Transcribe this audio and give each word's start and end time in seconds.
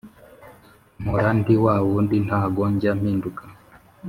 Mpora 1.01 1.29
ndi 1.39 1.53
wa 1.63 1.73
wundi 1.87 2.17
ntago 2.25 2.61
njya 2.73 2.91
mpinduka 2.99 3.43